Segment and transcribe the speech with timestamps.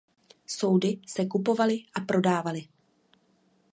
[0.47, 2.67] Soudy se kupovaly a prodávaly.